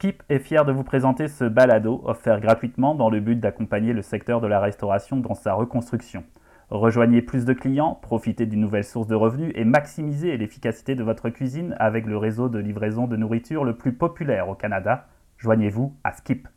[0.00, 4.00] Skip est fier de vous présenter ce balado offert gratuitement dans le but d'accompagner le
[4.00, 6.24] secteur de la restauration dans sa reconstruction.
[6.70, 11.28] Rejoignez plus de clients, profitez d'une nouvelle source de revenus et maximisez l'efficacité de votre
[11.28, 15.06] cuisine avec le réseau de livraison de nourriture le plus populaire au Canada.
[15.36, 16.48] Joignez-vous à Skip.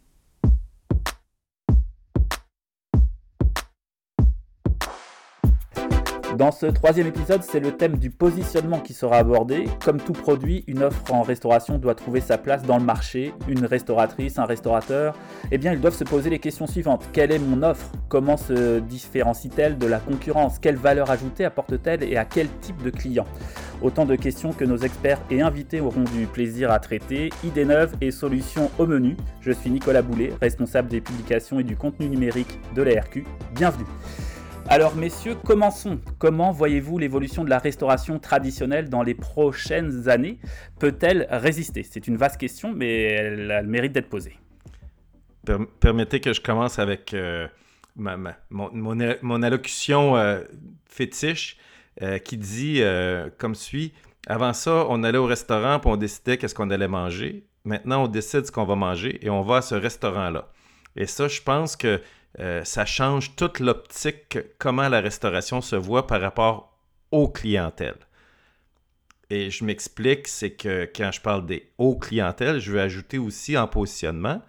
[6.44, 9.64] Dans ce troisième épisode, c'est le thème du positionnement qui sera abordé.
[9.86, 13.34] Comme tout produit, une offre en restauration doit trouver sa place dans le marché.
[13.48, 15.15] Une restauratrice, un restaurateur,
[15.54, 17.07] eh bien, ils doivent se poser les questions suivantes.
[17.14, 17.93] Quelle est mon offre?
[18.10, 20.60] Comment se différencie-t-elle de la concurrence?
[20.60, 23.25] Quelle valeur ajoutée apporte-t-elle et à quel type de client?
[23.82, 27.29] Autant de questions que nos experts et invités auront du plaisir à traiter.
[27.46, 29.15] Idées neuves et solutions au menu.
[29.39, 33.23] Je suis Nicolas Boulet, responsable des publications et du contenu numérique de la RQ.
[33.56, 33.86] Bienvenue.
[34.69, 35.99] Alors messieurs, commençons.
[36.19, 40.39] Comment voyez-vous l'évolution de la restauration traditionnelle dans les prochaines années?
[40.80, 41.83] Peut-elle résister?
[41.83, 44.38] C'est une vaste question, mais elle a le mérite d'être posée.
[45.80, 47.47] Permettez que je commence avec euh,
[47.97, 50.42] mon, allocution euh,
[50.86, 51.58] fétiche
[52.02, 52.81] euh, qui dit
[53.38, 53.94] comme suit.
[54.27, 57.45] Avant ça, on allait au restaurant et on décidait qu'est-ce qu'on allait manger.
[57.66, 60.50] Maintenant, on décide ce qu'on va manger et on va à ce restaurant-là.
[60.95, 62.00] Et ça, je pense que
[62.39, 66.78] euh, ça change toute l'optique, comment la restauration se voit par rapport
[67.12, 68.00] aux clientèles.
[69.30, 73.58] Et je m'explique, c'est que quand je parle des hauts clientèles, je veux ajouter aussi
[73.58, 74.42] en positionnement,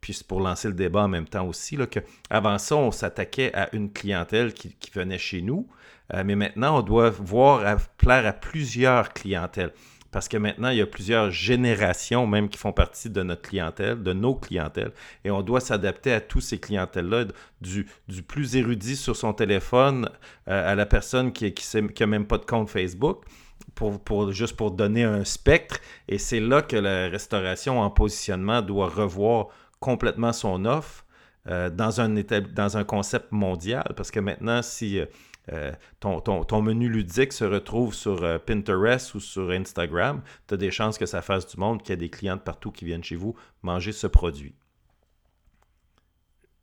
[0.00, 2.90] puis c'est pour lancer le débat en même temps aussi, là, que avant ça, on
[2.90, 5.68] s'attaquait à une clientèle qui, venait chez nous,
[6.12, 9.72] euh, mais maintenant, on doit voir plaire à plusieurs clientèles
[10.14, 14.00] parce que maintenant, il y a plusieurs générations même qui font partie de notre clientèle,
[14.00, 14.92] de nos clientèles,
[15.24, 17.24] et on doit s'adapter à tous ces clientèles-là,
[17.60, 17.84] du,
[18.22, 20.08] plus érudit sur son téléphone
[20.46, 21.52] euh, à la personne qui
[21.98, 23.24] n'a même pas de compte Facebook.
[23.74, 25.78] Pour, pour, juste pour donner un spectre.
[26.06, 29.48] Et c'est là que la restauration en positionnement doit revoir
[29.80, 31.04] complètement son offre
[31.48, 33.84] euh, dans, un dans un concept mondial.
[33.96, 35.06] Parce que maintenant, si euh,
[35.52, 40.70] euh, ton, menu ludique se retrouve sur euh, Pinterest ou sur Instagram, tu as des
[40.70, 43.16] chances que ça fasse du monde, qu'il y a des clients partout qui viennent chez
[43.16, 44.54] vous manger ce produit.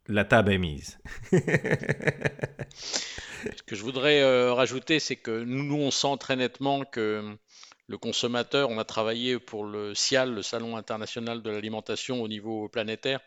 [0.07, 0.99] La table est mise.
[1.31, 1.37] ce
[3.65, 7.37] que je voudrais euh, rajouter, c'est que nous, on sent très nettement que
[7.91, 8.69] le consommateur.
[8.69, 13.19] On a travaillé pour le CIAL, le Salon international de l'alimentation au niveau planétaire,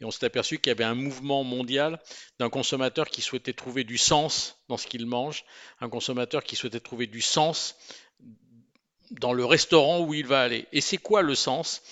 [0.00, 2.00] et on s'est aperçu qu'il y avait un mouvement mondial
[2.38, 5.44] d'un consommateur qui souhaitait trouver du sens dans ce qu'il mange,
[5.80, 7.76] un consommateur qui souhaitait trouver du sens
[9.10, 10.66] dans le restaurant où il va aller.
[10.72, 11.82] Et c'est quoi le sens?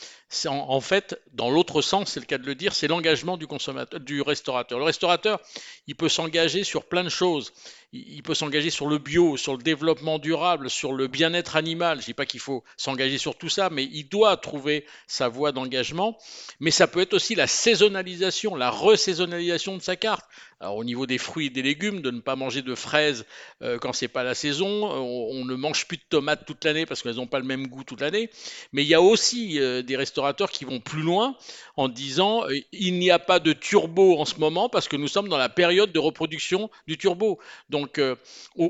[0.46, 4.00] En, fait, dans l'autre sens, c'est le cas de le dire, c'est l'engagement du consommateur,
[4.00, 4.78] du restaurateur.
[4.78, 5.41] Le restaurateur,
[5.86, 7.52] il peut s'engager sur plein de choses
[7.92, 11.98] il peut s'engager sur le bio, sur le développement durable, sur le bien-être animal.
[11.98, 15.28] Je ne dis pas qu'il faut s'engager sur tout ça, mais il doit trouver sa
[15.28, 16.16] voie d'engagement.
[16.60, 20.24] Mais ça peut être aussi la saisonnalisation, la resaisonnalisation de sa carte.
[20.60, 23.24] Alors, au niveau des fruits et des légumes, de ne pas manger de fraises
[23.62, 24.66] euh, quand c'est pas la saison.
[24.66, 27.82] On, ne mange plus de tomates toute l'année parce qu'elles n'ont pas le même goût
[27.82, 28.30] toute l'année.
[28.72, 30.19] Mais il y a aussi euh, des restaurateurs
[30.50, 31.36] qui vont plus loin
[31.76, 35.08] en disant euh, il n'y a pas de turbo en ce moment parce que nous
[35.08, 37.38] sommes dans la période de reproduction du turbo.
[37.69, 38.16] Donc euh,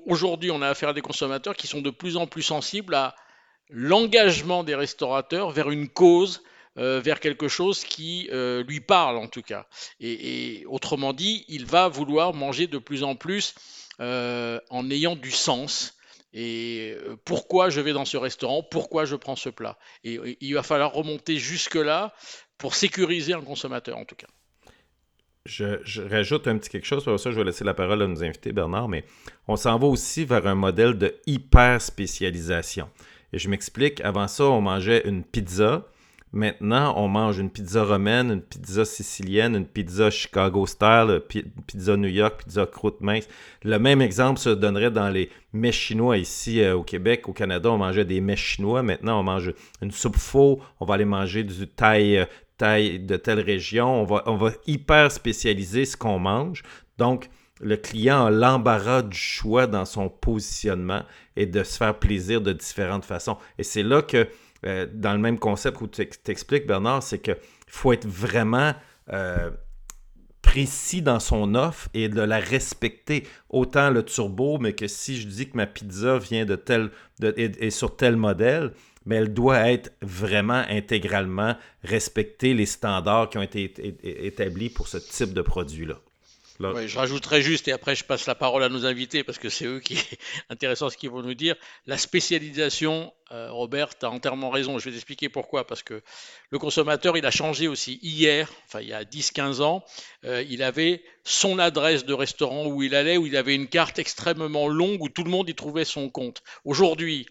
[0.07, 3.15] aujourd'hui, on a affaire à des consommateurs qui sont de plus en plus sensibles à
[3.69, 6.43] l'engagement des restaurateurs vers une cause,
[6.79, 8.29] euh, vers quelque chose qui
[8.67, 9.67] lui parle en tout cas.
[10.01, 13.55] Et, autrement dit, il va vouloir manger de plus en plus
[13.99, 15.95] en ayant du sens.
[16.33, 18.63] Et pourquoi je vais dans ce restaurant?
[18.63, 19.79] Pourquoi je prends ce plat?
[20.05, 22.15] Et il va falloir remonter jusque-là
[22.57, 24.29] pour sécuriser un consommateur en tout cas.
[25.47, 28.23] Je, rajoute un petit quelque chose, pour ça je vais laisser la parole à nos
[28.23, 29.05] invités, Bernard, mais
[29.49, 32.91] on s'en va aussi vers un modèle de hyper spécialisation.
[33.33, 35.87] Et je m'explique, avant ça, on mangeait une pizza.
[36.33, 41.97] Maintenant, on mange une pizza romaine, une pizza sicilienne, une pizza Chicago style, une pizza
[41.97, 43.27] New York, pizza croûte mince.
[43.65, 47.29] Le même exemple se donnerait dans les mets chinois ici euh, au Québec.
[47.29, 48.85] Au Canada, on mangeait des mets chinois.
[48.85, 49.53] Maintenant, on mange
[49.83, 50.61] une soupe faux.
[50.79, 54.03] On va aller manger du thaï, euh, de telle région.
[54.03, 56.63] On va, on va hyper spécialiser ce qu'on mange.
[56.97, 57.29] Donc,
[57.61, 61.03] le client a l'embarras du choix dans son positionnement
[61.37, 63.37] et de se faire plaisir de différentes façons.
[63.59, 64.29] Et c'est là que,
[64.67, 67.37] euh, dans le même concept où tu t'expliques, Bernard, c'est qu'il
[67.67, 68.75] faut être vraiment
[69.13, 69.51] euh,
[70.43, 73.27] précis dans son offre et de la respecter.
[73.49, 76.91] Autant le turbo, mais que si je dis que ma pizza vient de tel,
[77.21, 78.73] de, est sur tel modèle,
[79.07, 83.73] mais elle doit être vraiment intégralement respecter les standards qui ont été
[84.27, 85.97] établis pour ce type de produit-là.
[86.63, 89.49] Oui, je rajouterai juste, et après je passe la parole à nos invités, parce que
[89.49, 89.97] c'est eux qui
[90.51, 91.57] intéressant ce qu'ils vont nous dire.
[91.87, 96.03] La spécialisation, euh, Robert, tu as entièrement raison, je vais t'expliquer pourquoi, parce que
[96.51, 97.99] le consommateur, il a changé aussi.
[98.03, 99.83] Hier, enfin il y a 10-15 ans,
[100.25, 103.99] euh, il avait son adresse de restaurant où il allait, où il avait une carte
[103.99, 106.43] extrêmement longue, où tout le monde y trouvait son compte.
[106.67, 107.27] Aujourd'hui,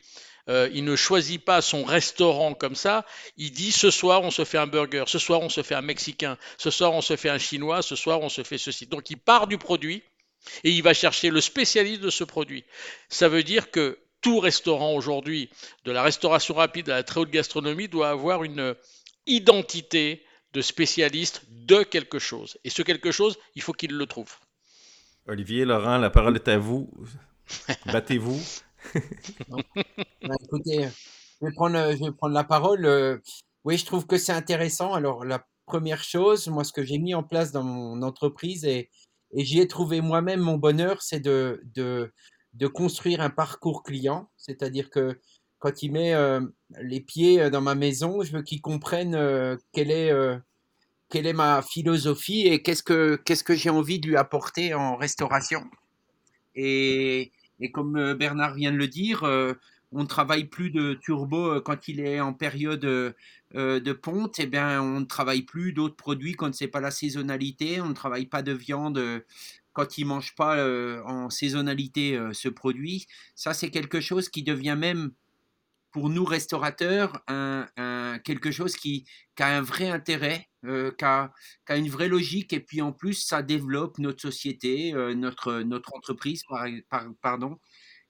[0.50, 3.06] euh, il ne choisit pas son restaurant comme ça.
[3.38, 5.82] Il dit ce soir on se fait un burger, ce soir on se fait un
[5.82, 8.88] mexicain, ce soir on se fait un chinois, ce soir on se fait ceci.
[8.88, 10.04] Donc il part du produit
[10.64, 12.66] et il va chercher le spécialiste de ce produit.
[13.10, 15.50] Ça veut dire que tout restaurant aujourd'hui,
[15.86, 18.76] de la restauration rapide à la très haute gastronomie, doit avoir une
[19.28, 22.58] identité de spécialiste de quelque chose.
[22.64, 24.34] Et ce quelque chose, il faut qu'il le trouve.
[25.28, 26.90] Olivier, Laurent, la parole est à vous.
[27.86, 28.42] Battez-vous.
[30.22, 30.88] Bah, écoutez,
[31.42, 32.86] je vais, prendre, la parole.
[32.86, 33.18] Euh,
[33.64, 34.94] oui, je trouve que c'est intéressant.
[34.94, 38.90] Alors, la première chose, moi, ce que j'ai mis en place dans mon entreprise et,
[39.34, 42.02] j'y ai trouvé moi-même mon bonheur, c'est de
[42.74, 44.30] construire un parcours client.
[44.38, 45.20] C'est-à-dire que
[45.60, 46.42] quand il met euh,
[46.82, 49.14] les pieds euh, dans ma maison, je veux qu'il comprenne
[49.72, 50.12] quelle est,
[51.10, 54.96] quelle est ma philosophie et qu'est-ce que, qu'est-ce que j'ai envie de lui apporter en
[54.96, 55.64] restauration.
[56.56, 59.54] Et, et comme euh, Bernard vient de le dire, euh,
[59.92, 64.40] on ne travaille plus de turbo euh, quand il est en période de ponte.
[64.40, 67.82] Eh bien, on ne travaille plus d'autres produits quand ce n'est pas la saisonnalité.
[67.82, 69.02] On ne travaille pas de viande
[69.74, 70.64] quand il mange pas
[71.06, 73.08] en saisonnalité ce produit.
[73.34, 75.12] Ça, c'est quelque chose qui devient même
[75.92, 77.68] pour nous restaurateurs un,
[78.24, 79.06] quelque chose qui,
[79.40, 81.32] a un vrai intérêt, qui, a,
[81.70, 86.44] une vraie logique, et puis en plus ça développe notre société, notre, notre entreprise,
[87.22, 87.58] pardon.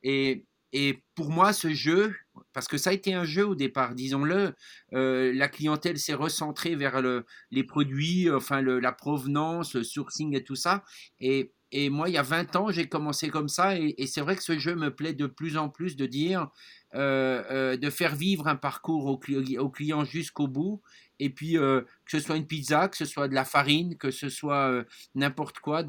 [0.04, 2.16] Et, et pour moi, ce jeu,
[2.54, 4.54] parce que ça a été un jeu au départ, disons-le,
[4.92, 10.44] la clientèle s'est recentrée vers le, les produits, enfin le, la provenance, le sourcing et
[10.44, 10.84] tout ça.
[11.20, 13.78] Et, et moi, il y a 20 ans, j'ai commencé comme ça.
[13.78, 16.46] Et, c'est vrai que ce jeu me plaît de plus en plus de dire, euh,
[16.46, 16.48] euh,
[16.94, 20.82] de faire vivre un parcours au, client jusqu'au bout.
[21.22, 24.10] Et puis, euh, que ce soit une pizza, que ce soit de la farine, que
[24.10, 25.84] ce soit n'importe quoi,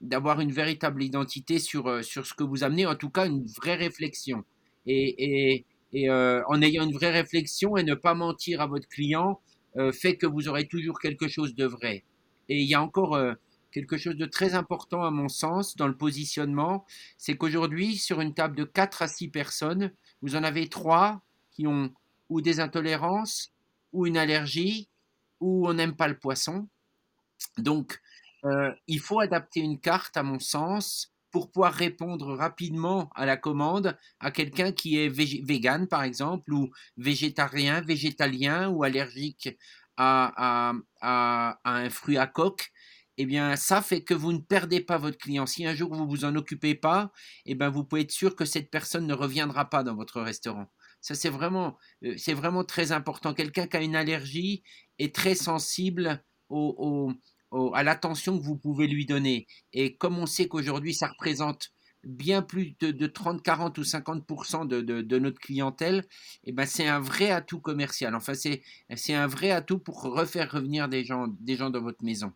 [0.00, 3.76] d'avoir une véritable identité sur, sur ce que vous amenez, en tout cas une vraie
[3.76, 4.44] réflexion.
[4.86, 9.40] Et, et, et en ayant une vraie réflexion et ne pas mentir à votre client,
[9.92, 12.04] fait que vous aurez toujours quelque chose de vrai.
[12.48, 13.16] Et il y a encore
[13.70, 16.84] quelque chose de très important à mon sens dans le positionnement,
[17.18, 21.66] c'est qu'aujourd'hui, sur une table de 4 à 6 personnes, vous en avez trois qui
[21.66, 21.92] ont
[22.28, 23.52] ou des intolérances,
[23.92, 24.88] ou une allergie,
[25.40, 26.68] ou on n'aime pas le poisson.
[27.58, 28.00] Donc,
[28.44, 33.36] euh, il faut adapter une carte, à mon sens, pour pouvoir répondre rapidement à la
[33.36, 39.56] commande à quelqu'un qui est vegan, par exemple, ou végétarien, végétalien, ou allergique
[39.96, 40.72] à
[41.02, 42.72] un fruit à coque
[43.22, 45.44] eh bien, ça fait que vous ne perdez pas votre client.
[45.44, 47.12] Si un jour vous vous en occupez pas,
[47.44, 50.68] eh bien, vous pouvez être sûr que cette personne ne reviendra pas dans votre restaurant.
[51.02, 53.34] Ça, c'est vraiment, euh, c'est vraiment très important.
[53.34, 54.62] Quelqu'un qui a une allergie
[54.98, 59.46] est très sensible à l'attention que vous pouvez lui donner.
[59.74, 61.72] Et comme on sait qu'aujourd'hui, ça représente
[62.02, 66.06] bien plus de, 30, 40 ou 50% de, de, notre clientèle,
[66.44, 68.14] eh ben c'est un vrai atout commercial.
[68.14, 72.32] Enfin, c'est un vrai atout pour refaire revenir des gens, des gens dans votre maison.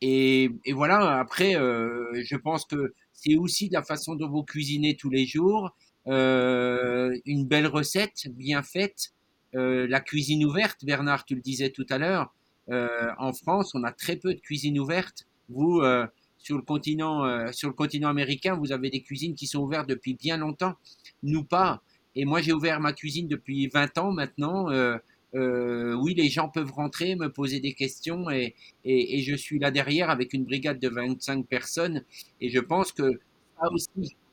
[0.00, 4.96] Et, et voilà, après, euh, je pense que c'est aussi la façon dont vous cuisinez
[4.96, 5.74] tous les jours,
[6.06, 9.12] euh, une belle recette bien faite,
[9.54, 12.32] euh, la cuisine ouverte, Bernard, tu le disais tout à l'heure,
[12.70, 15.26] euh, en France, on a très peu de cuisine ouverte.
[15.48, 16.06] Vous, euh,
[16.38, 19.88] sur le continent, euh, sur le continent américain, vous avez des cuisines qui sont ouvertes
[19.88, 20.74] depuis bien longtemps.
[21.22, 21.82] Nous pas.
[22.14, 24.70] Et moi, j'ai ouvert ma cuisine depuis 20 ans maintenant.
[24.70, 24.96] Euh,
[25.34, 30.10] euh, oui, les gens peuvent rentrer, me poser des questions et, je suis là derrière
[30.10, 32.04] avec une brigade de 25 personnes.
[32.40, 33.20] Et je pense que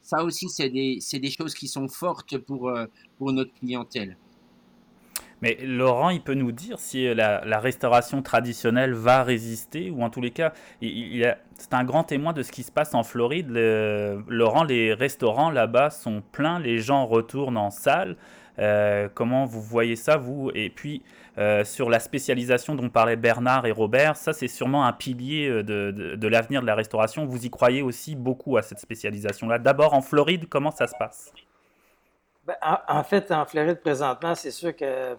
[0.02, 2.86] ça aussi, c'est des, choses qui sont fortes pour, euh,
[3.18, 4.18] pour notre clientèle.
[5.44, 10.10] Mais Laurent, il peut nous dire si la, la restauration traditionnelle va résister, ou en
[10.10, 10.52] tous les cas,
[10.82, 13.50] c'est un grand témoin de ce qui se passe en Floride.
[14.28, 18.18] Laurent, les restaurants là-bas sont pleins, les gens retournent en salle.
[18.60, 20.52] Euh, comment vous voyez ça, vous?
[20.56, 21.04] Et puis,
[21.38, 25.64] euh, sur la spécialisation dont parlaient Bernard et Robert, ça, c'est sûrement un pilier euh,
[25.64, 27.26] de, l'avenir de la restauration.
[27.26, 29.60] Vous y croyez aussi beaucoup à cette spécialisation-là?
[29.60, 31.32] D'abord, en Floride, comment ça se passe?
[32.46, 32.56] Ben,
[32.88, 35.16] en, fait, en Floride, présentement, c'est sûr que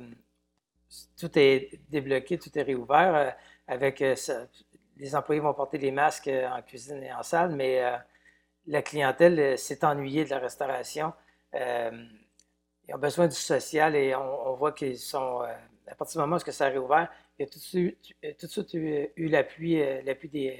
[1.18, 3.34] tout est débloqué, tout est réouvert.
[3.68, 4.02] avec
[4.96, 7.82] les employés vont porter les masques en cuisine et en salle, mais
[8.66, 11.12] la clientèle s'est ennuyée de la restauration
[12.88, 15.52] ils ont besoin du social et on, voit qu'ils sont, euh,
[15.86, 19.28] à partir du moment où ça a réouvert, il y a tout de suite, eu,
[19.28, 20.58] l'appui, euh, l'appui des,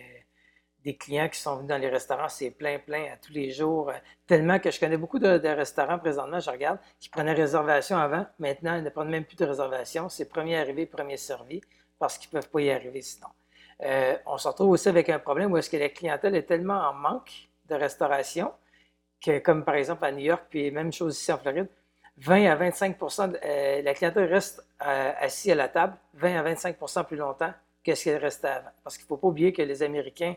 [0.99, 3.93] clients qui sont venus dans les restaurants, c'est plein, plein à tous les jours.
[4.27, 8.27] tellement que je connais beaucoup de, restaurants présentement, je regarde, qui prenaient réservation avant.
[8.39, 10.09] Maintenant, ils ne prennent même plus de réservation.
[10.09, 11.61] C'est premier arrivé, premier servi,
[11.99, 13.29] parce qu'ils ne peuvent pas y arriver sinon.
[14.25, 16.95] on se retrouve aussi avec un problème où est-ce que la clientèle est tellement en
[16.95, 18.51] manque de restauration
[19.21, 21.69] que, comme par exemple à New York, puis même chose ici en Floride,
[22.21, 26.55] 20 à 25 de, euh, la clientèle reste euh, assise à la table 20 à
[26.55, 27.53] 25% plus longtemps
[27.85, 28.71] que ce qu'elle restait avant.
[28.83, 30.35] Parce qu'il ne faut pas oublier que les Américains,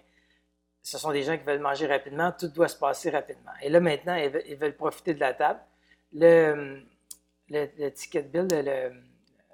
[0.81, 3.51] ce sont des gens qui veulent manger rapidement, tout doit se passer rapidement.
[3.61, 5.59] Et là, maintenant, ils veulent, profiter de la table.
[6.13, 6.81] Le,
[7.49, 8.47] le, ticket bill,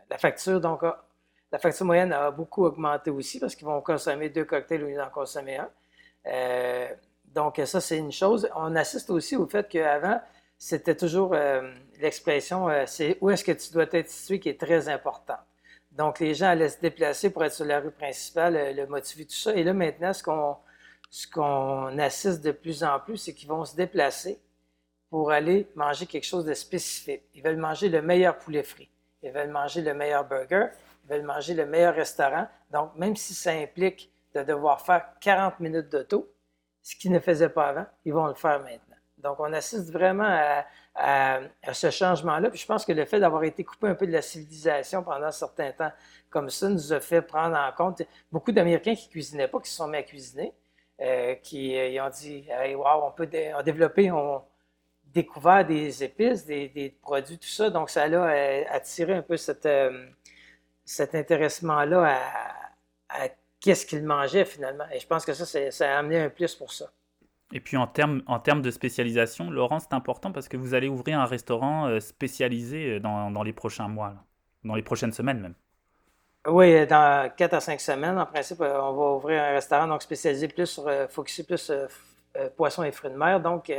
[0.09, 0.83] la facture, donc,
[1.51, 4.97] la facture moyenne a beaucoup augmenté aussi parce qu'ils vont consommer deux cocktails au lieu
[4.97, 5.69] d'en consommer un.
[6.25, 6.87] Euh,
[7.25, 8.49] donc, ça, c'est une chose.
[8.55, 10.19] On assiste aussi au fait qu'avant,
[10.57, 11.71] c'était toujours euh,
[12.01, 15.37] l'expression euh, c'est où est-ce que tu dois être situé qui est très important.
[15.91, 19.25] Donc, les gens allaient se déplacer pour être sur la rue principale, euh, le motiver,
[19.25, 19.53] tout ça.
[19.55, 20.55] Et là, maintenant, ce qu'on,
[21.09, 24.39] ce qu'on assiste de plus en plus, c'est qu'ils vont se déplacer
[25.09, 27.23] pour aller manger quelque chose de spécifique.
[27.33, 28.89] Ils veulent manger le meilleur poulet frit.
[29.23, 30.67] Ils veulent manger le meilleur burger.
[31.03, 32.47] Ils veulent manger le meilleur restaurant.
[32.71, 36.31] Donc, même si ça implique de devoir faire 40 minutes d'auto,
[36.83, 38.86] ce qu'ils ne faisaient pas avant, ils vont le faire maintenant.
[39.17, 40.63] Donc, on assiste vraiment
[40.95, 41.39] à,
[41.73, 42.49] ce changement-là.
[42.53, 45.31] Je pense que le fait d'avoir été coupé un peu de la civilisation pendant un
[45.31, 45.91] certain temps
[46.29, 49.69] comme ça nous a fait prendre en compte beaucoup d'Américains qui ne cuisinaient pas, qui
[49.69, 50.53] se sont mis à cuisiner,
[51.01, 53.27] euh, qui euh, ont dit hey, wow, on peut
[53.63, 54.43] développer, on
[55.05, 57.69] découvert des épices, des, produits, tout ça.
[57.69, 59.65] Donc, ça a euh, attiré un peu cet
[61.15, 62.19] intéressement-là
[63.09, 64.85] à qu'est-ce qu'il mangeait finalement.
[64.91, 66.91] Et je pense que ça, ça a amené un plus pour ça.
[67.53, 71.19] Et puis en termes, en de spécialisation, Laurent, c'est important parce que vous allez ouvrir
[71.19, 74.15] un restaurant euh, spécialisé euh, dans, dans les prochains mois,
[74.65, 75.53] dans les prochaines semaines même.
[76.45, 80.01] Oui, dans 4 à 5 semaines, en principe, euh, on va ouvrir un restaurant donc
[80.01, 81.87] spécialisé plus sur, focusé plus sur
[82.55, 83.71] poissons et fruits de mer, donc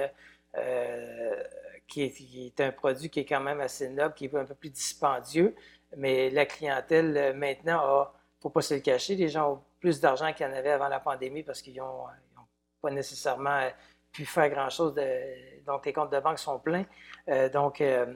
[1.87, 4.71] qui, est, un produit qui est quand même assez noble, qui est un peu plus
[4.71, 5.55] dispendieux,
[5.97, 10.33] mais la clientèle maintenant a, faut pas se le cacher, les gens ont plus d'argent
[10.33, 12.05] qu'il y en avait avant la pandémie parce qu'ils n'ont
[12.81, 13.71] pas nécessairement euh,
[14.13, 14.95] pu faire grand-chose.
[15.67, 16.87] Donc, les comptes de banque sont pleins.
[17.29, 18.07] Euh, donc, euh,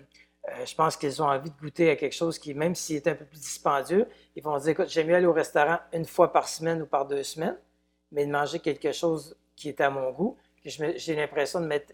[0.64, 3.14] je pense qu'ils ont envie de goûter à quelque chose qui, même s'il est un
[3.14, 6.49] peu plus dispendieux, ils vont dire, écoute, j'aime mieux aller au restaurant une fois par
[6.49, 7.59] semaine ou par deux semaines,
[8.11, 10.37] mais de manger quelque chose qui est à mon goût.
[10.64, 11.92] J'ai l'impression de m'être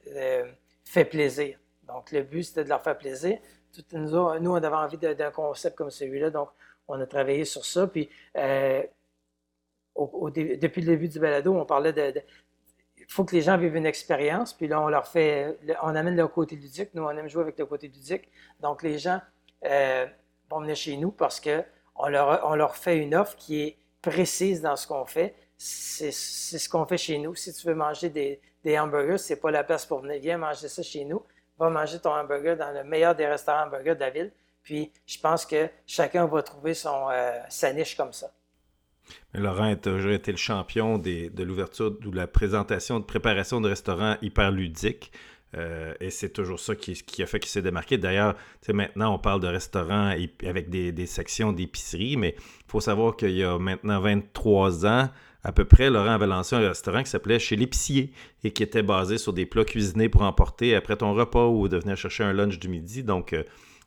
[0.84, 1.58] fait plaisir.
[1.86, 3.38] Donc, le but, c'était de leur faire plaisir.
[3.92, 6.48] nous, on avait envie d'un concept comme celui-là, donc
[6.86, 7.86] on a travaillé sur ça.
[7.86, 8.08] Puis,
[9.96, 12.22] depuis le début du balado, on parlait de,
[13.08, 16.30] faut que les gens vivent une expérience, puis là, on leur fait, on amène leur
[16.30, 16.90] côté ludique.
[16.92, 18.28] Nous, on aime jouer avec le côté ludique.
[18.60, 19.20] Donc, les gens
[19.64, 20.06] euh,
[20.50, 24.60] vont venir chez nous parce qu'on leur, on leur fait une offre qui est précise
[24.60, 25.34] dans ce qu'on fait.
[25.56, 27.34] C'est ce qu'on fait chez nous.
[27.34, 30.20] Si tu veux manger des, des hamburgers, c'est pas la place pour venir.
[30.20, 31.22] Viens manger ça chez nous.
[31.58, 34.32] Va manger ton hamburger dans le meilleur des restaurants hamburgers de la ville.
[34.62, 38.30] Puis, je pense que chacun va trouver son, euh, sa niche comme ça.
[39.34, 44.16] Laurent a toujours été le champion de l'ouverture, de la présentation, de préparation de restaurants
[44.22, 45.12] hyper ludiques.
[45.56, 47.96] Euh, et c'est toujours ça qui, a fait qu'il s'est démarqué.
[47.96, 48.34] D'ailleurs,
[48.68, 53.42] maintenant, on parle de restaurants avec des, sections d'épicerie, mais il faut savoir qu'il y
[53.42, 55.08] a maintenant 23 ans,
[55.44, 58.12] à peu près, Laurent avait lancé un restaurant qui s'appelait Chez l'épicier
[58.42, 61.78] et qui était basé sur des plats cuisinés pour emporter après ton repas ou de
[61.78, 63.04] venir chercher un lunch du midi.
[63.08, 63.42] Euh,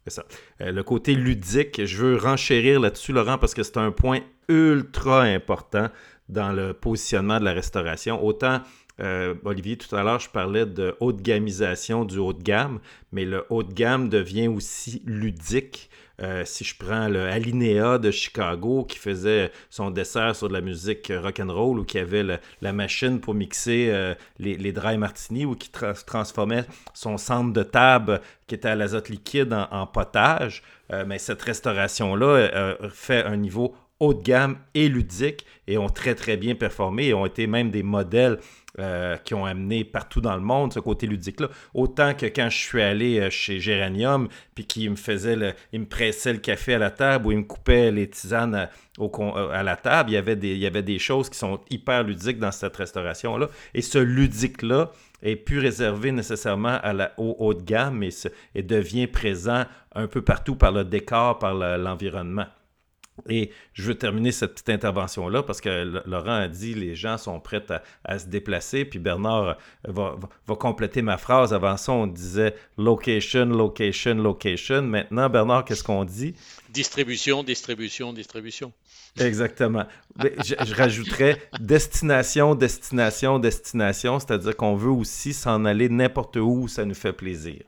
[0.10, 0.24] ça.
[0.62, 5.22] Euh, le côté ludique, je veux renchérir là-dessus, Laurent, parce que c'est un point ultra
[5.22, 5.90] important
[6.30, 8.24] dans le positionnement de la restauration.
[8.24, 8.62] Autant,
[9.02, 12.80] euh, Olivier, tout à l'heure, je parlais de haute gamisation du haut de gamme,
[13.12, 15.90] mais le haut de gamme devient aussi ludique.
[16.22, 20.62] Euh, si je prends le Alinea de Chicago qui faisait son dessert sur de la
[20.62, 22.24] musique rock and roll ou qui avait
[22.62, 25.72] la machine pour mixer euh, les, dry martini ou qui
[26.06, 30.62] transformait son centre de table qui était à l'azote liquide en, potage,
[31.08, 36.36] mais cette restauration-là fait un niveau haut de gamme et ludique et ont très très
[36.36, 38.40] bien performé et ont été même des modèles
[38.80, 41.50] euh, qui ont amené partout dans le monde ce côté ludique-là.
[41.74, 46.32] Autant que quand je suis allé euh, chez Géranium, puis qu'il me faisait me pressait
[46.32, 50.12] le café à la table ou il me coupait les tisanes à, euh, la table,
[50.12, 53.50] il y, avait des, choses qui sont hyper ludiques dans cette restauration-là.
[53.74, 58.04] Et ce ludique-là est plus réservé nécessairement à la, au haut de gamme,
[58.56, 62.46] et devient présent un peu partout par le décor, par l'environnement.
[63.30, 67.40] Et je veux terminer cette petite intervention-là parce que Laurent a dit les gens sont
[67.40, 67.64] prêts
[68.06, 68.86] à, se déplacer.
[68.86, 70.16] Puis Bernard va,
[70.48, 71.54] va, compléter ma phrase.
[71.54, 74.82] Avant ça, on disait location, location, location.
[74.82, 76.34] Maintenant, Bernard, qu'est-ce qu'on dit?
[76.70, 78.74] Distribution, distribution, distribution.
[79.20, 79.86] Exactement.
[80.20, 84.20] Je, je, rajouterais destination, destination, destination.
[84.20, 87.62] C'est-à-dire qu'on veut aussi s'en aller n'importe où où ça nous fait plaisir.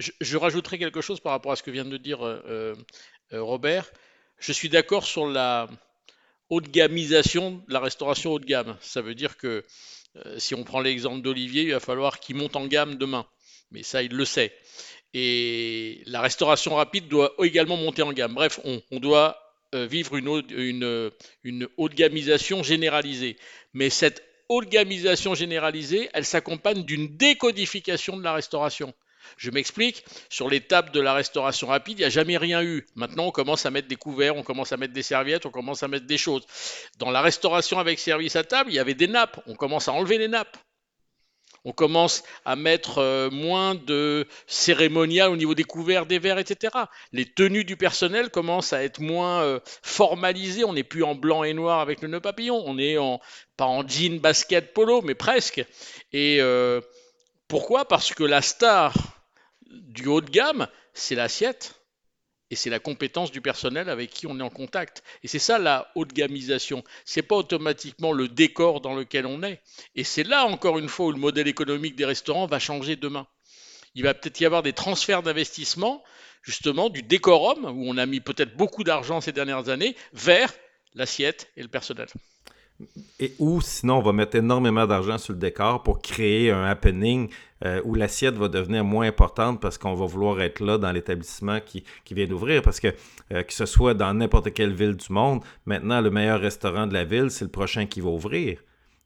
[0.00, 2.74] Je, je, rajouterais quelque chose par rapport à ce que vient de dire euh,
[3.32, 3.90] euh, Robert.
[4.40, 5.68] Je suis d'accord sur la
[6.48, 8.76] haute gamisation de la restauration haut de gamme.
[8.80, 9.64] Ça veut dire que
[10.16, 13.26] euh, si on prend l'exemple d'Olivier, il va falloir qu'il monte en gamme demain.
[13.70, 14.52] Mais ça, il le sait.
[15.12, 18.32] Et la restauration rapide doit également monter en gamme.
[18.32, 19.38] Bref, on, doit
[19.74, 21.10] euh, vivre une, haute, une,
[21.44, 23.36] une haute gamisation généralisée.
[23.74, 28.94] Mais cette haute gamisation généralisée, elle s'accompagne d'une décodification de la restauration.
[29.36, 32.86] Je m'explique, sur tables de la restauration rapide, il n'y a jamais rien eu.
[32.94, 35.82] Maintenant, on commence à mettre des couverts, on commence à mettre des serviettes, on commence
[35.82, 36.46] à mettre des choses.
[36.98, 39.40] Dans la restauration avec service à table, il y avait des nappes.
[39.46, 40.56] On commence à enlever les nappes.
[41.64, 46.72] On commence à mettre euh, moins de cérémonial au niveau des couverts, des verres, etc.
[47.12, 50.64] Les tenues du personnel commencent à être moins euh, formalisées.
[50.64, 52.62] On n'est plus en blanc et noir avec le nœud papillon.
[52.64, 52.96] On est
[53.58, 55.62] pas en jean, basket, polo, mais presque.
[56.14, 56.80] Et euh,
[57.50, 57.84] pourquoi?
[57.84, 58.94] Parce que la star
[59.66, 61.74] du haut de gamme, c'est l'assiette
[62.48, 65.02] et c'est la compétence du personnel avec qui on est en contact.
[65.24, 66.84] Et c'est ça la haute gamisation.
[67.04, 69.60] C'est pas automatiquement le décor dans lequel on est.
[69.96, 73.26] Et c'est là encore une fois où le modèle économique des restaurants va changer demain.
[73.96, 76.04] Il va peut-être y avoir des transferts d'investissement,
[76.42, 80.54] justement du décorum où on a mis peut-être beaucoup d'argent ces dernières années vers
[80.94, 82.06] l'assiette et le personnel.
[83.18, 87.28] Et ou sinon, on va mettre énormément d'argent sur le décor pour créer un happening
[87.64, 91.60] euh, où l'assiette va devenir moins importante parce qu'on va vouloir être là dans l'établissement
[91.60, 92.62] qui, vient d'ouvrir.
[92.62, 92.88] Parce que
[93.32, 96.94] euh, que ce soit dans n'importe quelle ville du monde, maintenant, le meilleur restaurant de
[96.94, 98.58] la ville, c'est le prochain qui va ouvrir.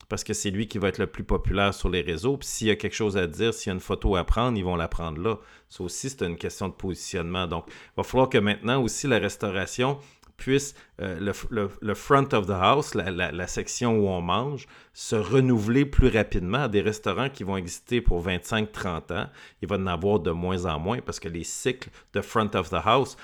[0.08, 2.36] Parce que c'est lui qui va être le plus populaire sur les réseaux.
[2.36, 4.56] Puis s'il y a quelque chose à dire, s'il y a une photo à prendre,
[4.56, 5.38] ils vont la prendre là.
[5.68, 7.48] Ça aussi, c'est une question de positionnement.
[7.48, 9.98] Donc, il va falloir que maintenant aussi la restauration
[10.36, 11.32] puisse, euh,
[11.80, 16.68] le, front of the house, la, section où on mange, se renouveler plus rapidement.
[16.68, 19.28] Des restaurants qui vont exister pour 25-30 ans,
[19.62, 22.70] il va en avoir de moins en moins parce que les cycles de front of
[22.70, 23.16] the house,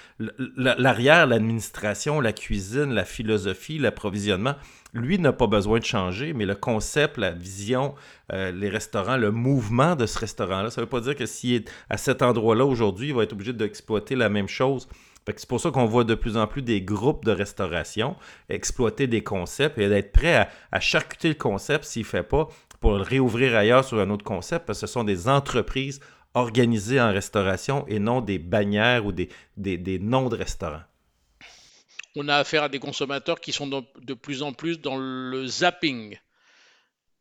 [0.57, 4.55] l'arrière, l'administration, la cuisine, la philosophie, l'approvisionnement,
[4.93, 7.95] lui n'a pas besoin de changer, mais le concept, la vision,
[8.32, 11.54] euh, les restaurants, le mouvement de ce restaurant-là, ça ne veut pas dire que s'il
[11.54, 14.89] est à cet endroit-là aujourd'hui, il va être obligé d'exploiter la même chose
[15.26, 18.17] c'est pour ça qu'on voit de plus en plus des groupes de restauration
[18.49, 22.49] exploiter des concepts et d'être prêt à, charcuter le concept s'il ne fait pas
[22.80, 26.00] pour le réouvrir ailleurs sur un autre concept, parce que ce sont des entreprises
[26.33, 30.83] organisées en restauration et non des bannières ou des, des, noms de restaurants.
[32.17, 36.19] On a affaire à des consommateurs qui sont de plus en plus dans le zapping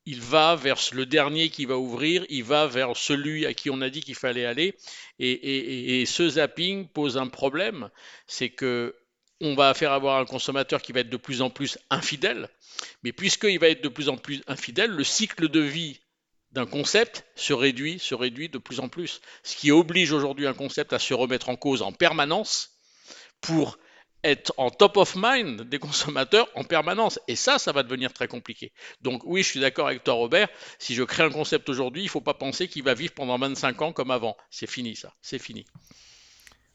[0.06, 3.82] il va vers le dernier qui va ouvrir, il va vers celui à qui on
[3.82, 4.76] a dit qu'il fallait aller.
[5.20, 7.90] Et, ce zapping pose un problème,
[8.28, 8.96] c'est que
[9.42, 12.50] on va faire avoir un consommateur qui va être de plus en plus infidèle.
[13.04, 16.02] Mais puisqu'il va être de plus en plus infidèle, le cycle de vie
[16.52, 19.22] d'un concept se réduit, se réduit de plus en plus.
[19.44, 22.72] Ce qui oblige aujourd'hui un concept à se remettre en cause en permanence
[23.42, 23.78] pour
[24.24, 27.20] être en top of mind des consommateurs en permanence.
[27.28, 28.72] Et ça, ça va devenir très compliqué.
[29.02, 30.50] Donc oui, je suis d'accord avec toi, Robert.
[30.78, 33.38] Si je crée un concept aujourd'hui, il ne faut pas penser qu'il va vivre pendant
[33.38, 34.36] 25 ans comme avant.
[34.50, 35.14] C'est fini, ça.
[35.22, 35.66] C'est fini.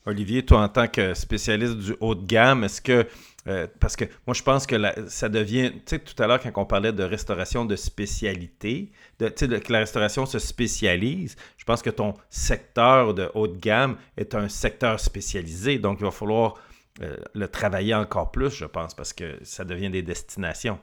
[0.07, 3.07] Olivier, toi, en tant que spécialiste du haut de gamme, est-ce que
[3.46, 4.76] euh, parce que moi, je pense que
[5.09, 5.70] ça devient.
[5.70, 9.80] Tu sais, tout à l'heure, quand on parlait de restauration de spécialité, de, que la
[9.80, 14.98] restauration se spécialise, je pense que ton secteur de haut de gamme est un secteur
[14.98, 15.78] spécialisé.
[15.78, 16.54] Donc, il va falloir
[17.00, 20.78] le travailler encore plus, je pense, parce que ça devient des destinations.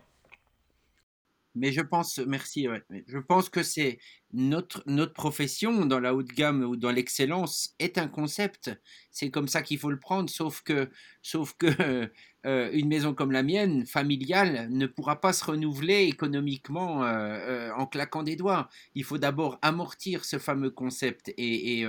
[1.54, 2.68] Mais je pense, merci,
[3.08, 4.00] je pense que c'est
[4.34, 8.72] notre, notre profession dans la haute gamme ou dans l'excellence est un concept.
[9.12, 10.90] C'est comme ça qu'il faut le prendre, sauf que,
[11.22, 11.68] sauf que
[12.46, 17.72] euh, une maison comme la mienne, familiale, ne pourra pas se renouveler économiquement euh, euh,
[17.74, 18.70] en claquant des doigts.
[18.96, 21.86] Il faut d'abord amortir ce fameux concept et,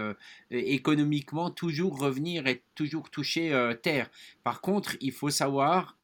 [0.50, 4.10] économiquement toujours revenir et toujours toucher terre.
[4.42, 5.96] Par contre, il faut savoir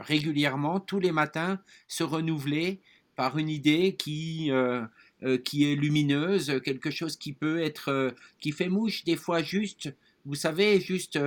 [0.00, 2.80] régulièrement, tous les matins, se renouveler
[3.16, 4.50] par une idée qui
[5.44, 10.34] qui est lumineuse, quelque chose qui peut être, qui fait mouche, des fois juste, vous
[10.34, 11.18] savez, juste,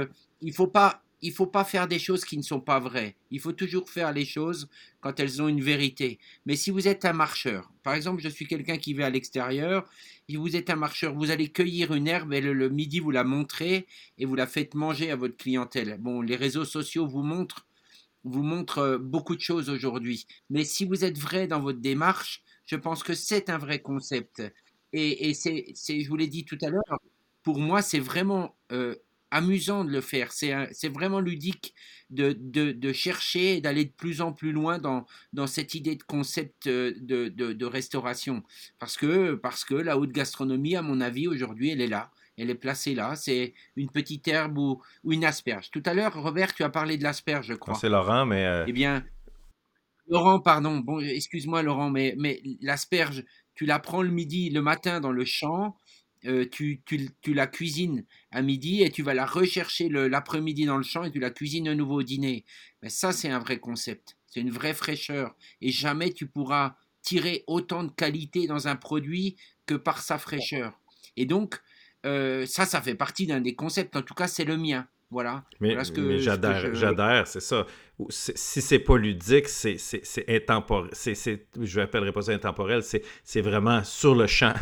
[0.42, 3.16] il faut pas, faut pas faire des choses qui ne sont pas vraies.
[3.30, 4.68] Il faut toujours faire les choses
[5.00, 6.18] quand elles ont une vérité.
[6.48, 9.86] Mais si vous êtes un marcheur, par exemple, je suis quelqu'un qui va à l'extérieur
[10.38, 13.88] vous êtes un marcheur, vous allez cueillir une herbe et le, midi vous la montrez
[14.18, 15.98] et vous la faites manger à votre clientèle.
[16.00, 17.68] Bon, les réseaux sociaux vous montrent,
[18.24, 20.26] vous montrent euh, beaucoup de choses aujourd'hui.
[20.50, 24.42] Mais si vous êtes vrai dans votre démarche, je pense que c'est un vrai concept.
[24.94, 27.00] Et, c'est, je vous l'ai dit tout à l'heure,
[27.42, 28.96] pour moi, c'est vraiment euh,
[29.32, 30.32] amusant de le faire.
[30.32, 31.74] C'est vraiment ludique
[32.12, 36.04] de, de, chercher et d'aller de plus en plus loin dans, dans cette idée de
[36.04, 38.44] concept euh, de, de, restauration.
[38.78, 42.12] Parce que, parce que la haute gastronomie, à mon avis, aujourd'hui, elle est là.
[42.38, 43.16] Elle est placée là.
[43.16, 45.70] C'est une petite herbe ou, ou, une asperge.
[45.72, 47.76] Tout à l'heure, Robert, tu as parlé de l'asperge, je crois.
[47.76, 48.46] C'est Laurent, mais.
[48.46, 49.04] Euh, eh bien,
[50.08, 50.80] Laurent, pardon.
[50.80, 53.24] Bon, excuse-moi, Laurent, mais, mais l'asperge,
[53.56, 55.78] tu la prends le midi, le matin dans le champ
[56.26, 56.82] euh, tu,
[57.28, 61.20] la cuisines à midi et tu vas la rechercher l'après-midi dans le champ et tu
[61.20, 62.46] la cuisines à nouveau au dîner.
[62.82, 64.16] Mais ça, c'est un vrai concept.
[64.28, 65.36] C'est une vraie fraîcheur.
[65.60, 70.80] Et jamais tu pourras tirer autant de qualité dans un produit que par sa fraîcheur.
[71.18, 71.60] Et donc,
[72.06, 73.96] euh, ça, ça fait partie d'un des concepts.
[73.96, 74.88] En tout cas, c'est le mien.
[75.10, 75.44] Voilà.
[75.60, 75.78] Mais,
[76.20, 77.68] j'adhère, j'adhère, c'est ça.
[78.10, 79.78] Si c'est pas ludique, c'est
[80.28, 80.90] intemporel.
[80.96, 84.54] Je n'appellerai pas ça intemporel, c'est vraiment sur le champ.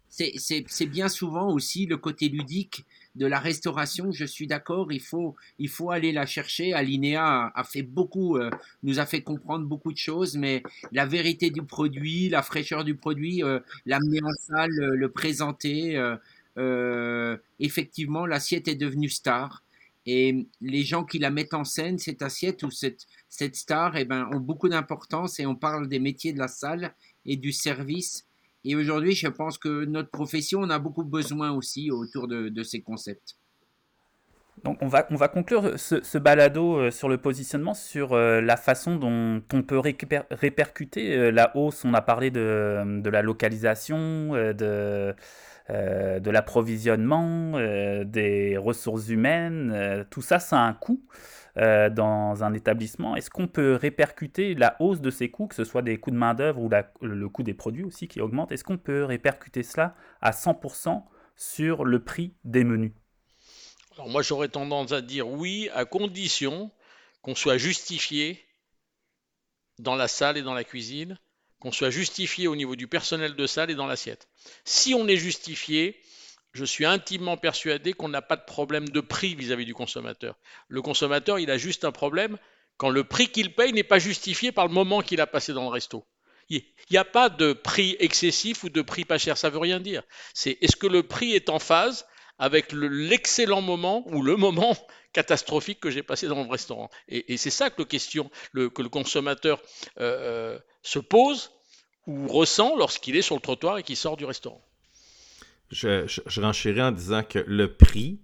[0.10, 2.86] c'est bien souvent aussi le côté ludique
[3.18, 4.12] de la restauration.
[4.12, 6.74] Je suis d'accord, il faut, il faut aller la chercher.
[6.74, 8.50] Alinéa a, fait beaucoup, euh,
[8.84, 12.96] nous a fait comprendre beaucoup de choses, mais la vérité du produit, la fraîcheur du
[12.96, 15.98] produit, euh, l'amener en salle, le présenter.
[16.58, 19.64] Euh, effectivement, l'assiette est devenue star.
[20.06, 24.06] Et les gens qui la mettent en scène, cette assiette ou cette, cette star, eh
[24.06, 26.94] ben, ont beaucoup d'importance et on parle des métiers de la salle
[27.26, 28.27] et du service.
[28.70, 32.82] Et aujourd'hui, je pense que notre profession en a beaucoup besoin aussi autour de, ces
[32.82, 33.38] concepts.
[34.66, 38.58] Donc on va, on va conclure ce, balado euh, sur le positionnement, sur euh, la
[38.58, 41.86] façon dont on peut répercuter la hausse.
[41.86, 45.16] On a parlé de, la localisation, de,
[45.70, 51.02] euh, de l'approvisionnement, euh, des ressources humaines, euh, tout ça, ça a un coût
[51.58, 53.16] dans un établissement.
[53.16, 56.16] Est-ce qu'on peut répercuter la hausse de ces coûts, que ce soit des coûts de
[56.16, 56.70] main-d'œuvre ou
[57.02, 61.04] le coût des produits aussi qui augmente Est-ce qu'on peut répercuter cela à 100%
[61.36, 62.92] sur le prix des menus?
[63.96, 66.72] Alors moi, j'aurais tendance à dire oui, à condition
[67.24, 68.40] qu'on soit justifié
[69.80, 71.18] dans la salle et dans la cuisine
[71.60, 74.28] qu'on soit justifié au niveau du personnel de salle et dans l'assiette.
[74.64, 76.00] Si on est justifié,
[76.58, 80.36] je suis intimement persuadé qu'on n'a pas de problème de prix vis-à-vis du consommateur.
[80.68, 82.38] Le consommateur, il a juste un problème
[82.78, 85.64] quand le prix qu'il paye n'est pas justifié par le moment qu'il a passé dans
[85.64, 86.04] le resto.
[86.50, 89.80] Il n'y a pas de prix excessif ou de prix pas cher, ça veut rien
[89.80, 90.02] dire.
[90.34, 92.08] C'est est-ce que le prix est en phase
[92.40, 94.76] avec l'excellent moment ou le moment
[95.14, 96.90] catastrophique que j'ai passé dans le restaurant?
[97.08, 99.62] Et, c'est ça que, question, le, que le consommateur
[100.00, 101.52] euh, euh, se pose
[102.08, 104.64] ou ressent lorsqu'il est sur le trottoir et qu'il sort du restaurant.
[105.70, 108.20] Je, je, renchéris en disant que le prix,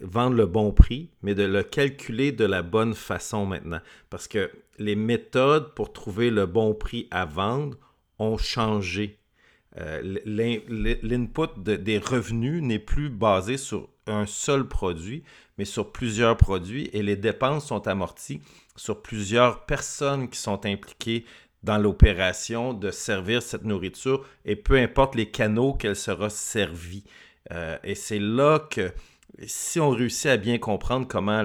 [0.00, 3.80] vendre le bon prix, mais de le calculer de la bonne façon maintenant.
[4.10, 7.76] Parce que les méthodes pour trouver le bon prix à vendre
[8.18, 9.18] ont changé.
[9.76, 10.18] Euh,
[11.02, 15.24] l'input des revenus n'est plus basé sur un seul produit,
[15.58, 18.40] mais sur plusieurs produits et les dépenses sont amorties
[18.76, 21.24] sur plusieurs personnes qui sont impliquées
[21.64, 27.04] dans l'opération de servir cette nourriture et peu importe les canaux qu'elle sera servie.
[27.52, 28.92] Euh, et c'est là que
[29.46, 31.42] si on réussit à bien comprendre comment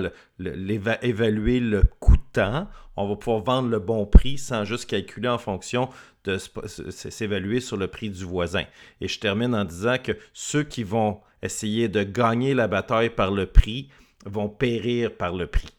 [1.01, 5.29] évaluer le coût de temps, on va pouvoir vendre le bon prix sans juste calculer
[5.29, 5.89] en fonction
[6.25, 8.65] de s'évaluer sur le prix du voisin.
[9.01, 13.31] Et je termine en disant que ceux qui vont essayer de gagner la bataille par
[13.31, 13.89] le prix
[14.25, 15.78] vont périr par le prix.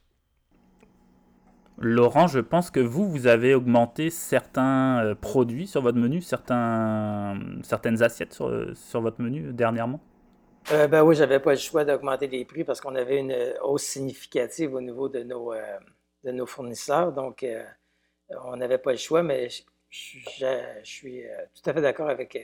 [1.81, 7.39] Laurent, je pense que vous, vous avez augmenté certains euh, produits sur votre menu, certains,
[7.63, 10.01] certaines assiettes sur, sur votre menu dernièrement?
[10.73, 13.83] Euh, ben oui, j'avais pas le choix d'augmenter les prix parce qu'on avait une hausse
[13.83, 17.13] significative au niveau de nos, euh, fournisseurs.
[17.13, 17.65] Donc, euh,
[18.45, 19.63] on n'avait pas le choix, mais je,
[20.85, 22.39] suis tout à fait d'accord avec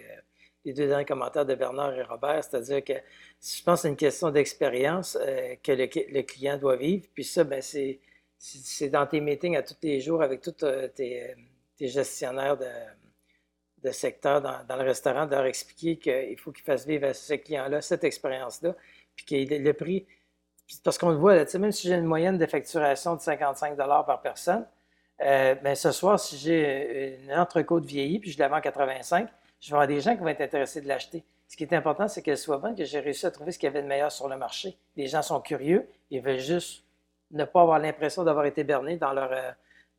[0.64, 2.42] les deux derniers commentaires de Bernard et Robert.
[2.42, 5.16] C'est-à-dire que je pense que c'est une question d'expérience
[5.62, 7.06] que le, le, client doit vivre.
[7.14, 8.00] Puis ça, ben, c'est
[8.38, 11.34] c'est dans tes meetings à tous les jours avec tous euh, tes,
[11.80, 17.14] gestionnaires de, secteur dans, le restaurant, de leur expliquer qu'il faut qu'ils fassent vivre à
[17.14, 18.74] ce client-là cette expérience-là,
[19.14, 20.06] puis que le prix,
[20.82, 24.20] parce qu'on le voit, là, même si j'ai une moyenne de facturation de 55 par
[24.22, 24.66] personne,
[25.20, 29.28] euh, ben, ce soir, si j'ai une entrecôte vieillie, puis je la vends 85,
[29.60, 31.24] je vais avoir des gens qui vont être intéressés de l'acheter.
[31.48, 33.68] Ce qui est important, c'est qu'elle soit bonne, que j'ai réussi à trouver ce qu'il
[33.68, 34.76] y avait de meilleur sur le marché.
[34.96, 36.85] Les gens sont curieux, ils veulent juste
[37.30, 39.50] ne pas avoir l'impression d'avoir été berné dans leur, euh,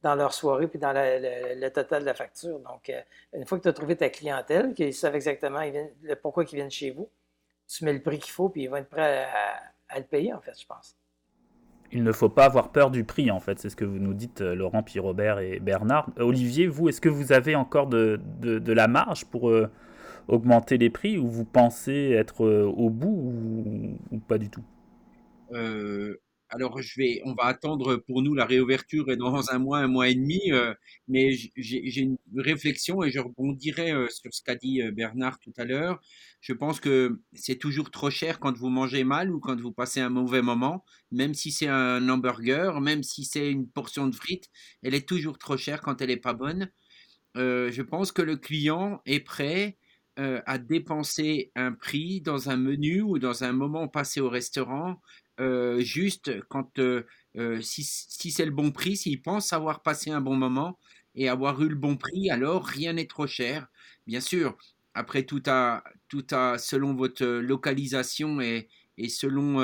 [0.03, 2.59] dans leur soirée puis dans le total de la facture.
[2.59, 3.01] Donc, euh,
[3.33, 5.61] une fois que tu as trouvé ta clientèle, qu'ils savent exactement
[6.03, 7.09] le pourquoi ils viennent chez vous,
[7.67, 9.25] tu mets le prix qu'il faut puis ils vont être prêts
[9.89, 10.95] à, le payer, en fait, je pense.
[11.91, 13.59] Il ne faut pas avoir peur du prix, en fait.
[13.59, 16.09] C'est ce que vous nous dites, euh, Laurent, puis Robert et Bernard.
[16.17, 19.69] Olivier, vous, est-ce que vous avez encore de, la marge pour euh,
[20.27, 24.63] augmenter les prix ou vous pensez être au bout ou, pas du tout?
[26.49, 30.07] Alors je vais, on va attendre pour nous la réouverture dans un mois, un mois
[30.07, 30.73] et demi, euh,
[31.07, 35.53] mais j'ai une réflexion et je rebondirai euh, sur ce qu'a dit euh, Bernard tout
[35.57, 35.99] à l'heure.
[36.39, 39.99] Je pense que c'est toujours trop cher quand vous mangez mal ou quand vous passez
[39.99, 44.49] un mauvais moment, même si c'est un hamburger, même si c'est une portion de frites,
[44.83, 46.69] elle est toujours trop chère quand elle n'est pas bonne.
[47.35, 49.77] je pense que le client est prêt
[50.17, 54.99] à dépenser un prix dans un menu ou dans un moment passé au restaurant
[55.39, 57.05] euh, juste quand euh,
[57.37, 60.79] euh, si, si c'est le bon prix, s'il pense avoir passé un bon moment
[61.15, 63.67] et avoir eu le bon prix, alors rien n'est trop cher.
[64.07, 64.57] Bien sûr,
[64.93, 69.57] après tout à tout à selon votre localisation et, et selon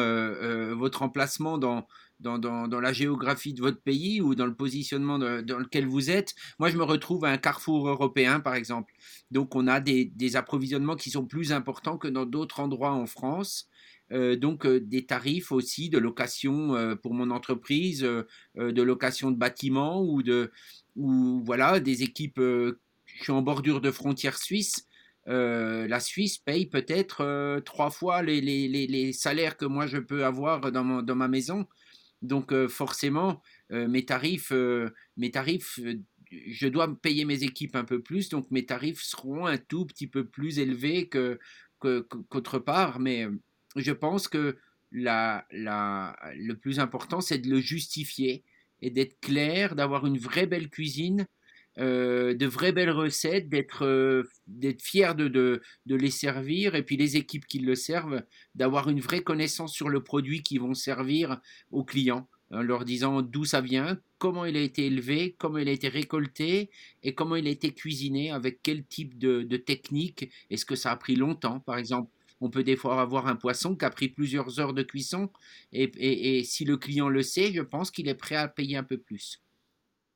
[0.75, 1.87] votre emplacement dans,
[2.19, 6.33] dans, dans, la géographie de votre pays ou dans le positionnement dans lequel vous êtes.
[6.59, 8.93] Moi, je me retrouve à un carrefour européen, par exemple.
[9.31, 13.69] Donc, on a des approvisionnements qui sont plus importants que dans d'autres endroits en France.
[14.13, 19.37] Euh, donc euh, des tarifs aussi de location euh, pour mon entreprise, de location de
[19.37, 20.51] bâtiments ou de
[20.95, 22.39] ou voilà des équipes.
[22.39, 22.75] je
[23.21, 24.87] suis en bordure de frontière suisse.
[25.25, 30.71] la Suisse paye peut-être trois fois les, les, les, salaires que moi je peux avoir
[30.71, 31.65] dans, dans ma maison.
[32.21, 34.53] Donc forcément, mes tarifs,
[35.17, 35.79] mes tarifs,
[36.31, 40.07] je dois payer mes équipes un peu plus, donc mes tarifs seront un tout petit
[40.07, 41.39] peu plus élevés que,
[41.79, 43.27] qu'autre part, mais
[43.75, 44.57] je pense que
[44.91, 48.43] le plus important, c'est de le justifier
[48.81, 51.25] et d'être clair, d'avoir une vraie belle cuisine,
[51.79, 54.23] euh, de vraies belles recettes, d'être euh,
[54.79, 58.21] fier de, les servir et puis les équipes qui le servent,
[58.53, 61.39] d'avoir une vraie connaissance sur le produit qu'ils vont servir
[61.71, 65.67] aux clients, en leur disant d'où ça vient, comment il a été élevé, comment il
[65.67, 66.69] a été récolté
[67.01, 70.95] et comment il a été cuisiné, avec quel type de technique, est-ce que ça a
[70.95, 72.11] pris longtemps, par exemple
[72.43, 75.29] on peut des fois avoir un poisson qui a pris plusieurs heures de cuisson
[75.71, 78.97] et, si le client le sait, je pense qu'il est prêt à payer un peu
[78.97, 79.41] plus.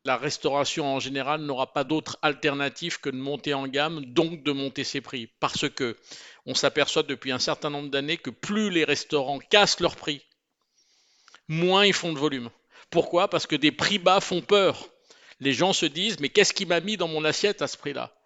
[0.04, 4.52] La restauration en général n'aura pas d'autre alternative que de monter en gamme, donc de
[4.52, 5.30] monter ses prix.
[5.40, 5.96] Parce que
[6.46, 10.22] on s'aperçoit depuis un certain nombre d'années que plus les restaurants cassent leurs prix,
[11.48, 12.50] moins ils font de volume.
[12.90, 13.30] Pourquoi?
[13.30, 14.90] Parce que des prix bas font peur.
[15.40, 18.17] Les gens se disent mais qu'est-ce qui m'a mis dans mon assiette à ce prix-là?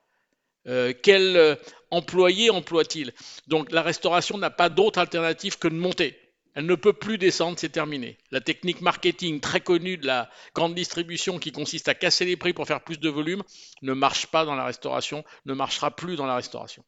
[0.68, 1.56] Euh, quel euh,
[1.90, 3.14] employé emploie-t-il?
[3.48, 6.18] Donc la restauration n'a pas d'autre alternative que de monter.
[6.54, 8.18] Elle ne peut plus descendre, c'est terminé.
[8.30, 12.52] La technique marketing très connue de la grande distribution qui consiste à casser les prix
[12.52, 13.42] pour faire plus de volume
[13.82, 16.84] ne marche pas dans la restauration, ne marchera plus dans la restauration.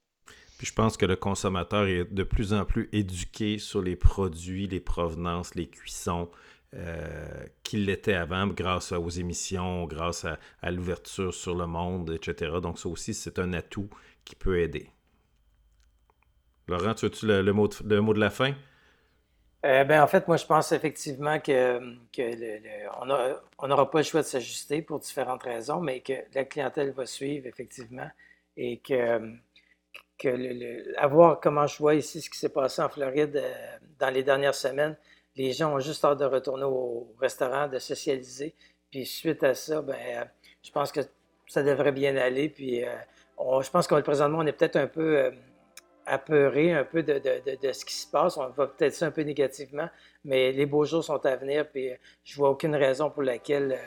[0.57, 4.67] Puis je pense que le consommateur est de plus en plus éduqué sur les produits,
[4.67, 6.29] les provenances, les cuissons,
[6.75, 12.51] euh, qu'il l'était avant grâce aux émissions, grâce à, l'ouverture sur le monde, etc.
[12.61, 13.89] Donc ça aussi, c'est un atout
[14.25, 14.89] qui peut aider.
[16.67, 18.53] Laurent, tu as-tu le, mot de, la fin?
[19.65, 21.79] Euh, ben, en fait, moi, je pense effectivement que,
[23.59, 27.05] on n'aura pas le choix de s'ajuster pour différentes raisons, mais que la clientèle va
[27.05, 28.09] suivre, effectivement,
[28.57, 29.35] et que,
[30.17, 34.23] que avoir comment je vois ici ce qui s'est passé en Floride euh, dans les
[34.23, 34.97] dernières semaines,
[35.35, 38.53] les gens ont juste hâte de retourner au restaurant, de socialiser.
[38.91, 40.23] Puis suite à ça, ben, euh,
[40.61, 41.01] je pense que
[41.47, 42.49] ça devrait bien aller.
[42.49, 42.91] Puis euh,
[43.61, 45.31] je pense que présentement, on est peut-être un peu euh,
[46.05, 47.19] apeuré un peu de,
[47.71, 48.37] ce qui se passe.
[48.37, 49.89] On va peut-être ça un peu négativement,
[50.23, 51.67] mais les beaux jours sont à venir.
[51.67, 51.89] Puis
[52.23, 53.79] je vois aucune raison pour laquelle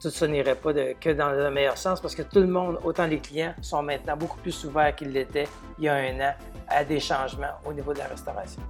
[0.00, 3.06] tout ça n'irait pas que dans le meilleur sens parce que tout le monde, autant
[3.06, 6.34] les clients, sont maintenant beaucoup plus ouverts qu'ils l'étaient il y a un an
[6.68, 8.62] à des changements au niveau de la restauration.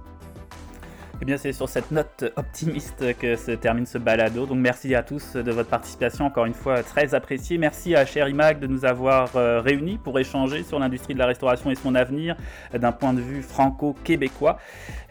[1.21, 4.45] Eh bien, c'est sur cette note optimiste que se termine ce balado.
[4.45, 7.57] Donc, merci à tous de votre participation, encore une fois très appréciée.
[7.57, 11.25] Merci à Cher Imag de nous avoir euh, réunis pour échanger sur l'industrie de la
[11.25, 12.35] restauration et son avenir
[12.73, 14.57] euh, d'un point de vue franco-québécois.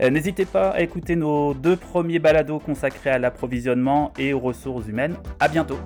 [0.01, 4.87] Euh, n'hésitez pas à écouter nos deux premiers balados consacrés à l'approvisionnement et aux ressources
[4.87, 5.17] humaines.
[5.41, 5.79] À bientôt.